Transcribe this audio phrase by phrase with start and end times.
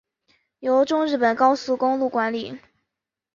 [0.61, 2.57] 由中日本高速公路管理。